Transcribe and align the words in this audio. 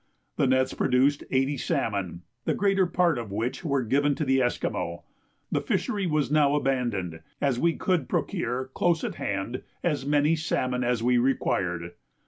The 0.37 0.47
nets 0.47 0.73
produced 0.73 1.23
eighty 1.29 1.57
salmon, 1.57 2.23
the 2.45 2.55
greater 2.55 2.87
part 2.87 3.19
of 3.19 3.31
which 3.31 3.63
were 3.63 3.83
given 3.83 4.15
to 4.15 4.25
the 4.25 4.41
Esquimaux. 4.41 5.03
The 5.51 5.61
fishery 5.61 6.07
was 6.07 6.31
now 6.31 6.55
abandoned, 6.55 7.19
as 7.39 7.59
we 7.59 7.75
could 7.75 8.09
procure 8.09 8.71
close 8.73 9.03
at 9.03 9.13
hand 9.21 9.61
as 9.83 10.03
many 10.03 10.35
salmon 10.35 10.83
as 10.83 11.03
we 11.03 11.19
required. 11.19 11.91